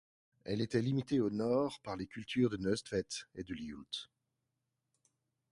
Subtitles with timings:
[0.45, 3.05] Elle était limitée au nord par les cultures de Nøstvet
[3.35, 4.09] et de Lihult.